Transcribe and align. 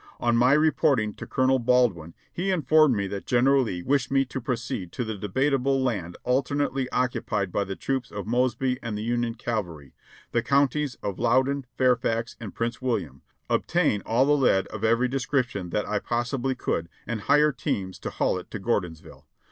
On 0.19 0.35
my 0.35 0.53
reporting 0.53 1.13
to 1.13 1.27
Colonel 1.27 1.59
Baldwin, 1.59 2.15
he 2.33 2.49
informed 2.49 2.95
me 2.95 3.05
that 3.09 3.27
General 3.27 3.61
Lee 3.61 3.83
wished 3.83 4.09
me 4.09 4.25
to 4.25 4.41
proceed 4.41 4.91
to 4.93 5.03
the 5.03 5.15
debatable 5.15 5.79
land 5.83 6.17
alternately 6.23 6.89
occupied 6.89 7.51
by 7.51 7.65
the 7.65 7.75
troops 7.75 8.09
of 8.09 8.25
Mosby 8.25 8.79
and 8.81 8.97
the 8.97 9.03
Union 9.03 9.35
cavalry,— 9.35 9.93
the 10.31 10.41
counties 10.41 10.95
of 11.03 11.19
Loudoun, 11.19 11.67
Fairfax, 11.77 12.35
and 12.39 12.55
Prince 12.55 12.81
William,— 12.81 13.21
obtain 13.47 14.01
all 14.03 14.25
the 14.25 14.31
lead 14.35 14.65
of 14.69 14.83
every 14.83 15.07
description 15.07 15.69
that 15.69 15.85
1 15.85 16.01
possibly 16.03 16.55
could 16.55 16.89
and 17.05 17.21
hire 17.21 17.51
teams 17.51 17.99
to 17.99 18.09
haul 18.09 18.39
it 18.39 18.49
to 18.49 18.57
Gordonsville. 18.57 19.27